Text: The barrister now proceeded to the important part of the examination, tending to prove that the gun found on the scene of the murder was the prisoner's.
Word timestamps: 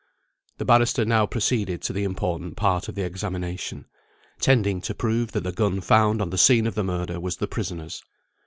The 0.57 0.65
barrister 0.65 1.05
now 1.05 1.27
proceeded 1.27 1.83
to 1.83 1.93
the 1.93 2.05
important 2.05 2.57
part 2.57 2.87
of 2.87 2.95
the 2.95 3.03
examination, 3.05 3.85
tending 4.39 4.81
to 4.81 4.95
prove 4.95 5.31
that 5.33 5.43
the 5.43 5.51
gun 5.51 5.79
found 5.79 6.23
on 6.23 6.31
the 6.31 6.39
scene 6.39 6.65
of 6.65 6.73
the 6.73 6.83
murder 6.83 7.19
was 7.19 7.37
the 7.37 7.45
prisoner's. 7.47 8.01